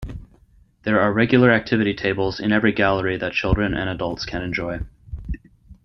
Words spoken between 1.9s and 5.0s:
tables in every gallery that children and adults can enjoy.